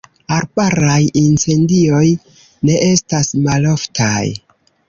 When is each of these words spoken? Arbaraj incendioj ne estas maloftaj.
Arbaraj 0.35 1.01
incendioj 1.21 2.03
ne 2.71 2.81
estas 2.97 3.33
maloftaj. 3.49 4.23